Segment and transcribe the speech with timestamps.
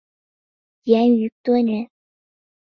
[0.85, 1.87] 严虞敦人。